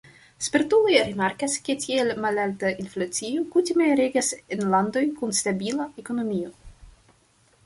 Spertuloj 0.43 1.01
rimarkas, 1.09 1.57
ke 1.67 1.75
tiel 1.83 2.09
malalta 2.25 2.71
inflacio 2.85 3.45
kutime 3.57 3.91
regas 4.01 4.31
en 4.57 4.65
landoj 4.73 5.05
kun 5.21 5.37
stabila 5.43 5.87
ekonomio. 6.05 6.51